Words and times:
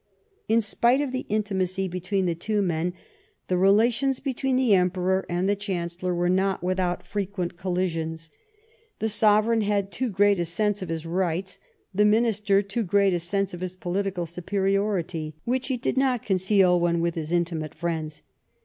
In 0.47 0.61
spite 0.63 0.99
of 0.99 1.11
the 1.11 1.27
intimacy 1.29 1.87
between 1.87 2.25
the 2.25 2.33
two 2.33 2.63
men, 2.63 2.95
the 3.49 3.55
relations 3.55 4.19
between 4.19 4.55
the 4.55 4.73
Emperor 4.73 5.27
and 5.29 5.47
the 5.47 5.55
Chan 5.55 5.89
cellor 5.89 6.15
were 6.15 6.27
not 6.27 6.63
without 6.63 7.05
frequent 7.05 7.55
coUi 7.55 7.75
Relatlonswlthsions. 7.87 8.29
The 8.97 9.09
Sovereign 9.09 9.61
had 9.61 9.91
too 9.91 10.09
great 10.09 10.39
a 10.39 10.41
^U'Ik"^!? 10.41 10.47
sense 10.47 10.81
of 10.81 10.89
his 10.89 11.05
rights; 11.05 11.59
the 11.93 12.03
Minister 12.05 12.63
too 12.63 12.79
and 12.79 12.79
the 12.79 12.79
Em 12.79 12.87
^.'. 12.87 12.89
press 12.89 13.11
Augusta 13.11 13.11
great 13.11 13.13
a 13.13 13.19
sense 13.19 13.53
of 13.53 13.61
his 13.61 13.75
political 13.75 14.25
superiority, 14.25 15.35
which 15.45 15.67
he 15.67 15.77
did 15.77 15.97
not 15.97 16.25
conceal 16.25 16.79
when 16.79 16.99
with 16.99 17.13
his 17.13 17.31
intimate 17.31 17.75
friends. 17.75 18.23